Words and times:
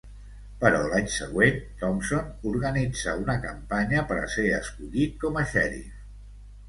Però 0.61 0.79
l'any 0.93 1.09
següent, 1.15 1.59
Thompson 1.81 2.49
organitza 2.53 3.15
una 3.25 3.37
campanya 3.47 4.07
per 4.13 4.21
a 4.23 4.27
ser 4.37 4.47
escollit 4.61 5.15
com 5.27 5.39
a 5.43 5.49
xèrif. 5.57 5.93